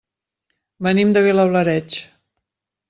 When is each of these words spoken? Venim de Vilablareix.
Venim 0.87 1.13
de 1.19 1.23
Vilablareix. 1.29 2.03